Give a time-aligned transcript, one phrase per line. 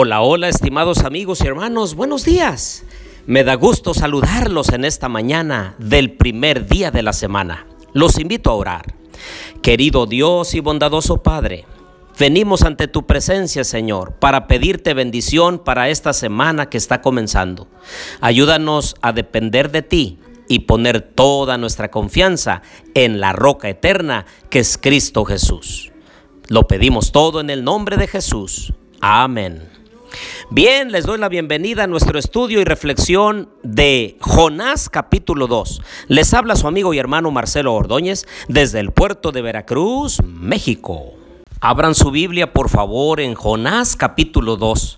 [0.00, 2.84] Hola, hola, estimados amigos y hermanos, buenos días.
[3.26, 7.66] Me da gusto saludarlos en esta mañana del primer día de la semana.
[7.94, 8.94] Los invito a orar.
[9.60, 11.64] Querido Dios y bondadoso Padre,
[12.16, 17.66] venimos ante tu presencia, Señor, para pedirte bendición para esta semana que está comenzando.
[18.20, 22.62] Ayúdanos a depender de ti y poner toda nuestra confianza
[22.94, 25.90] en la roca eterna que es Cristo Jesús.
[26.46, 28.72] Lo pedimos todo en el nombre de Jesús.
[29.00, 29.77] Amén.
[30.50, 35.82] Bien, les doy la bienvenida a nuestro estudio y reflexión de Jonás capítulo 2.
[36.08, 41.12] Les habla su amigo y hermano Marcelo Ordóñez desde el puerto de Veracruz, México.
[41.60, 44.96] Abran su Biblia por favor en Jonás capítulo 2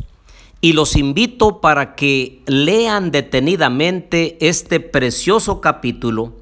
[0.60, 6.32] y los invito para que lean detenidamente este precioso capítulo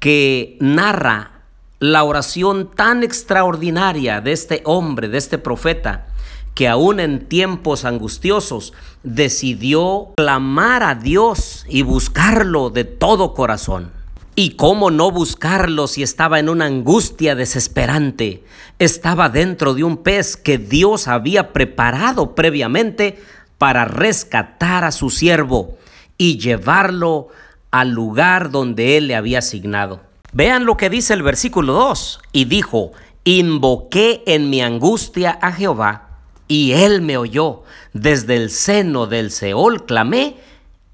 [0.00, 1.44] que narra
[1.78, 6.08] la oración tan extraordinaria de este hombre, de este profeta,
[6.54, 8.72] que aún en tiempos angustiosos
[9.02, 13.90] decidió clamar a Dios y buscarlo de todo corazón.
[14.34, 18.44] ¿Y cómo no buscarlo si estaba en una angustia desesperante?
[18.78, 23.22] Estaba dentro de un pez que Dios había preparado previamente
[23.58, 25.76] para rescatar a su siervo
[26.16, 27.28] y llevarlo
[27.70, 30.00] al lugar donde él le había asignado.
[30.32, 32.20] Vean lo que dice el versículo 2.
[32.32, 32.92] Y dijo,
[33.24, 36.11] invoqué en mi angustia a Jehová
[36.52, 37.62] y él me oyó.
[37.94, 40.36] Desde el seno del Seol clamé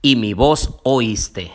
[0.03, 1.51] y mi voz oíste.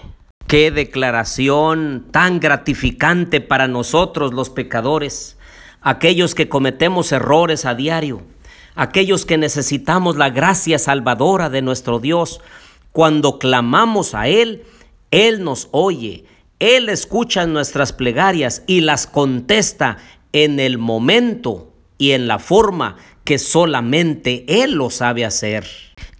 [0.46, 5.38] Qué declaración tan gratificante para nosotros los pecadores,
[5.80, 8.24] aquellos que cometemos errores a diario,
[8.76, 12.42] aquellos que necesitamos la gracia salvadora de nuestro Dios.
[12.92, 14.66] Cuando clamamos a Él,
[15.12, 16.26] Él nos oye,
[16.60, 19.96] Él escucha nuestras plegarias y las contesta
[20.34, 21.73] en el momento
[22.04, 25.66] y en la forma que solamente Él lo sabe hacer.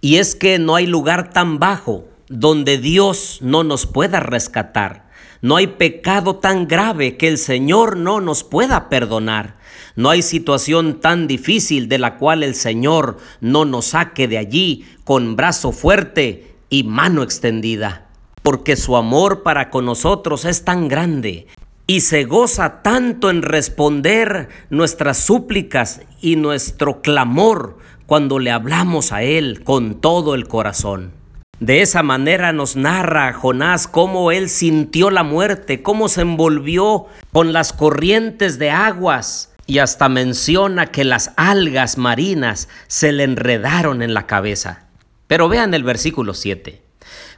[0.00, 5.10] Y es que no hay lugar tan bajo donde Dios no nos pueda rescatar.
[5.42, 9.58] No hay pecado tan grave que el Señor no nos pueda perdonar.
[9.94, 14.86] No hay situación tan difícil de la cual el Señor no nos saque de allí
[15.04, 18.08] con brazo fuerte y mano extendida.
[18.42, 21.46] Porque su amor para con nosotros es tan grande
[21.86, 29.22] y se goza tanto en responder nuestras súplicas y nuestro clamor cuando le hablamos a
[29.22, 31.12] Él con todo el corazón.
[31.60, 37.52] De esa manera nos narra Jonás cómo él sintió la muerte, cómo se envolvió con
[37.52, 44.14] las corrientes de aguas y hasta menciona que las algas marinas se le enredaron en
[44.14, 44.88] la cabeza.
[45.26, 46.82] Pero vean el versículo 7.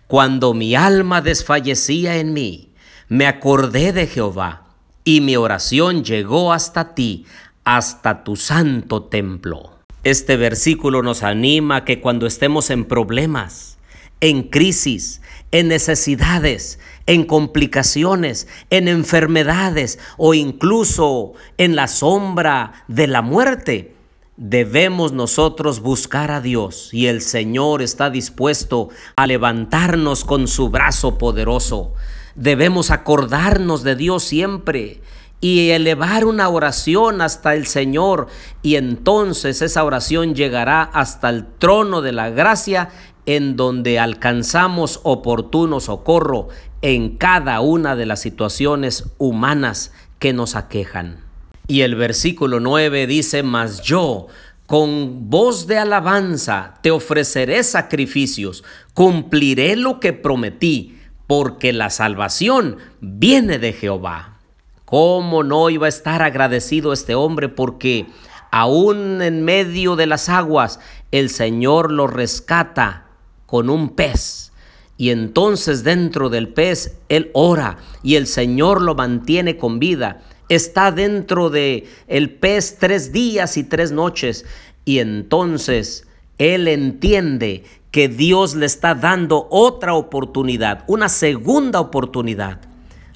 [0.07, 2.66] Cuando mi alma desfallecía en mí,
[3.09, 4.65] me acordé de Jehová,
[5.05, 7.25] y mi oración llegó hasta ti,
[7.65, 9.71] hasta tu santo templo.
[10.03, 13.79] Este versículo nos anima que cuando estemos en problemas,
[14.21, 15.21] en crisis,
[15.53, 23.95] en necesidades, en complicaciones, en enfermedades o incluso en la sombra de la muerte,
[24.37, 31.19] debemos nosotros buscar a Dios y el Señor está dispuesto a levantarnos con su brazo
[31.19, 31.95] poderoso
[32.37, 35.01] Debemos acordarnos de Dios siempre
[35.41, 38.29] y elevar una oración hasta el Señor
[38.63, 42.91] y entonces esa oración llegará hasta el trono de la gracia
[43.27, 46.49] en donde alcanzamos oportuno socorro
[46.83, 51.25] en cada una de las situaciones humanas que nos aquejan.
[51.69, 54.29] Y el versículo 9 dice, mas yo
[54.67, 58.63] con voz de alabanza te ofreceré sacrificios,
[58.95, 60.96] cumpliré lo que prometí
[61.27, 64.39] porque la salvación viene de Jehová.
[64.85, 67.49] ¿Cómo no iba a estar agradecido este hombre?
[67.49, 68.07] Porque
[68.53, 70.79] aún en medio de las aguas
[71.11, 73.07] el Señor lo rescata
[73.47, 74.53] con un pez.
[74.97, 80.23] Y entonces dentro del pez él ora y el Señor lo mantiene con vida.
[80.49, 84.47] Está dentro de el pez tres días y tres noches
[84.85, 86.07] y entonces
[86.39, 87.65] él entiende
[87.97, 92.61] que Dios le está dando otra oportunidad, una segunda oportunidad.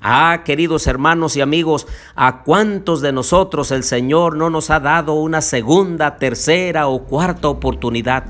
[0.01, 5.13] Ah, queridos hermanos y amigos, ¿a cuántos de nosotros el Señor no nos ha dado
[5.13, 8.25] una segunda, tercera o cuarta oportunidad?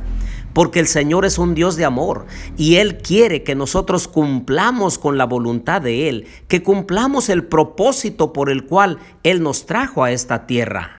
[0.53, 2.27] Porque el Señor es un Dios de amor
[2.57, 8.33] y Él quiere que nosotros cumplamos con la voluntad de Él, que cumplamos el propósito
[8.33, 10.99] por el cual Él nos trajo a esta tierra.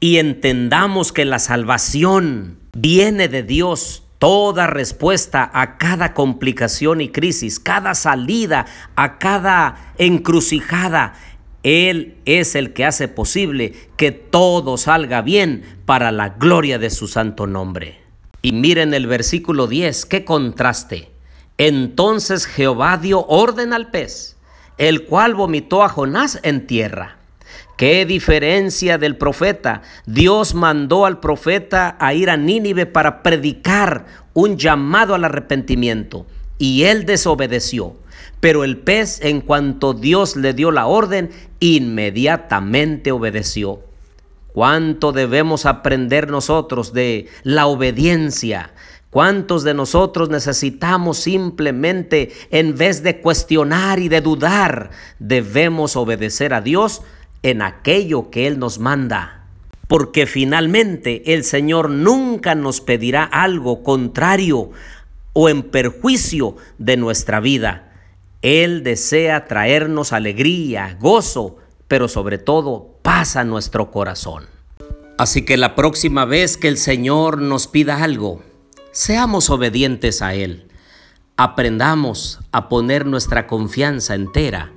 [0.00, 7.60] Y entendamos que la salvación viene de Dios Toda respuesta a cada complicación y crisis,
[7.60, 8.66] cada salida,
[8.96, 11.14] a cada encrucijada,
[11.62, 17.06] Él es el que hace posible que todo salga bien para la gloria de su
[17.06, 18.00] santo nombre.
[18.42, 21.10] Y miren el versículo 10, qué contraste.
[21.56, 24.36] Entonces Jehová dio orden al pez,
[24.78, 27.17] el cual vomitó a Jonás en tierra.
[27.76, 29.82] Qué diferencia del profeta.
[30.04, 36.26] Dios mandó al profeta a ir a Nínive para predicar un llamado al arrepentimiento
[36.58, 37.96] y él desobedeció.
[38.40, 41.30] Pero el pez, en cuanto Dios le dio la orden,
[41.60, 43.80] inmediatamente obedeció.
[44.52, 48.72] ¿Cuánto debemos aprender nosotros de la obediencia?
[49.10, 56.60] ¿Cuántos de nosotros necesitamos simplemente, en vez de cuestionar y de dudar, debemos obedecer a
[56.60, 57.02] Dios
[57.42, 59.46] en aquello que Él nos manda?
[59.86, 64.70] Porque finalmente el Señor nunca nos pedirá algo contrario
[65.32, 67.92] o en perjuicio de nuestra vida.
[68.42, 71.56] Él desea traernos alegría, gozo,
[71.88, 74.44] pero sobre todo paz a nuestro corazón.
[75.16, 78.42] Así que la próxima vez que el Señor nos pida algo,
[78.92, 80.68] seamos obedientes a Él.
[81.36, 84.72] Aprendamos a poner nuestra confianza entera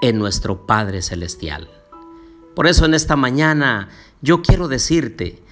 [0.00, 1.68] en nuestro Padre Celestial.
[2.54, 3.88] Por eso en esta mañana
[4.22, 5.42] yo quiero decirte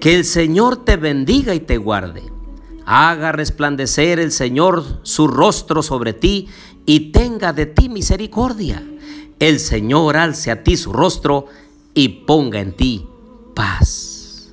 [0.00, 2.22] que el Señor te bendiga y te guarde
[2.92, 6.48] haga resplandecer el Señor su rostro sobre ti
[6.86, 8.84] y tenga de ti misericordia.
[9.38, 11.46] El Señor alce a ti su rostro
[11.94, 13.06] y ponga en ti
[13.54, 14.52] paz.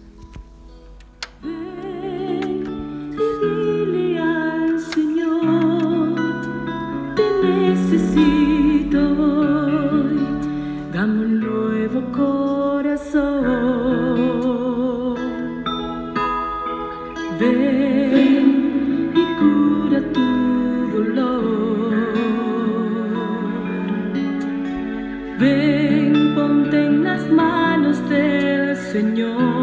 [7.41, 8.56] necesito
[28.97, 29.56] Señor.